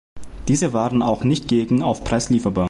Diese 0.47 0.73
waren 0.73 1.03
auch 1.03 1.23
nicht 1.23 1.47
gegen 1.47 1.83
Aufpreis 1.83 2.31
lieferbar. 2.31 2.59